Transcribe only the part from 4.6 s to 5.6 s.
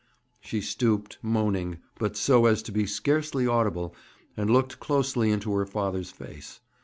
closely into